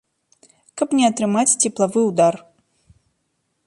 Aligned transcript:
Каб 0.81 0.95
не 1.01 1.05
атрымаць 1.11 1.57
цеплавы 1.67 2.01
ўдар. 2.09 2.33